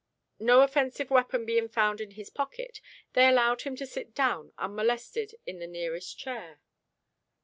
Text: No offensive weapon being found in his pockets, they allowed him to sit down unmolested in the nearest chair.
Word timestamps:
No 0.39 0.63
offensive 0.63 1.11
weapon 1.11 1.45
being 1.45 1.69
found 1.69 2.01
in 2.01 2.09
his 2.17 2.31
pockets, 2.31 2.81
they 3.13 3.27
allowed 3.27 3.61
him 3.61 3.75
to 3.75 3.85
sit 3.85 4.15
down 4.15 4.51
unmolested 4.57 5.35
in 5.45 5.59
the 5.59 5.67
nearest 5.67 6.17
chair. 6.17 6.59